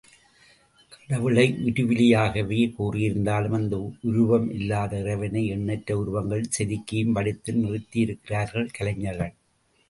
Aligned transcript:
கடவுளை 0.93 1.43
உருவிலியாகவே 1.65 2.61
கூறியிருந்தாலும், 2.77 3.57
அந்த 3.59 3.75
உருவம் 4.09 4.47
இல்லாத 4.53 4.99
இறைவனை 5.03 5.43
எண்ணற்ற 5.57 5.99
உருவங்களில் 5.99 6.51
செதுக்கியும், 6.57 7.15
வடித்தும் 7.19 7.61
நிறுத்தி 7.61 7.99
இருக்கிறார்கள் 7.99 8.75
கலைஞர்கள். 8.79 9.33